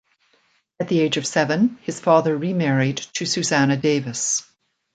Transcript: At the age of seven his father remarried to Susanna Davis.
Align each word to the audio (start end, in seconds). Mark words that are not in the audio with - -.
At 0.79 0.87
the 0.87 0.99
age 0.99 1.17
of 1.17 1.27
seven 1.27 1.77
his 1.83 1.99
father 1.99 2.35
remarried 2.35 2.97
to 2.97 3.27
Susanna 3.27 3.77
Davis. 3.77 4.41